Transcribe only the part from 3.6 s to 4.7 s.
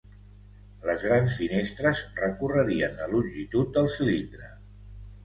del cilindre.